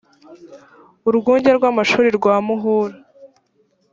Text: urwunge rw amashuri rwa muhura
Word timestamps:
urwunge 1.07 1.49
rw 1.57 1.63
amashuri 1.71 2.09
rwa 2.17 2.35
muhura 2.45 2.97